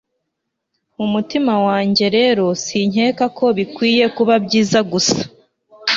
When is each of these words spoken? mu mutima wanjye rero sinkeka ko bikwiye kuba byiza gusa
mu 0.97 1.05
mutima 1.13 1.53
wanjye 1.67 2.05
rero 2.17 2.45
sinkeka 2.63 3.25
ko 3.37 3.45
bikwiye 3.57 4.05
kuba 4.15 4.33
byiza 4.45 4.79
gusa 4.91 5.21